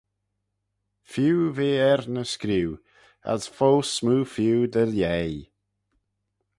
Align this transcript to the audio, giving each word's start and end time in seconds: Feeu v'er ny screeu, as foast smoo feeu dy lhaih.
Feeu 1.11 1.39
v'er 1.55 2.01
ny 2.13 2.23
screeu, 2.33 2.71
as 3.31 3.43
foast 3.57 3.91
smoo 3.97 4.23
feeu 4.33 4.59
dy 4.73 4.83
lhaih. 4.91 5.41